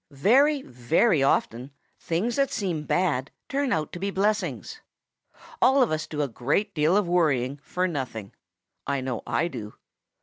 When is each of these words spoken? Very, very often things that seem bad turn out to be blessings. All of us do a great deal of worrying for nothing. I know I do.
Very, 0.09 0.63
very 0.63 1.21
often 1.21 1.69
things 1.99 2.35
that 2.37 2.49
seem 2.49 2.85
bad 2.85 3.29
turn 3.47 3.71
out 3.71 3.91
to 3.93 3.99
be 3.99 4.09
blessings. 4.09 4.81
All 5.61 5.83
of 5.83 5.91
us 5.91 6.07
do 6.07 6.23
a 6.23 6.27
great 6.27 6.73
deal 6.73 6.97
of 6.97 7.07
worrying 7.07 7.59
for 7.61 7.87
nothing. 7.87 8.31
I 8.87 9.01
know 9.01 9.21
I 9.27 9.47
do. 9.47 9.75